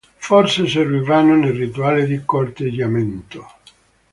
Forse 0.27 0.65
servivano 0.67 1.35
nei 1.35 1.51
rituali 1.51 2.07
di 2.07 2.25
corteggiamento. 2.25 3.45